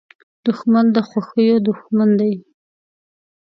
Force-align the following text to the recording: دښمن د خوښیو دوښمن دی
دښمن 0.45 0.85
د 0.95 0.97
خوښیو 1.07 1.57
دوښمن 1.67 2.09
دی 2.19 2.33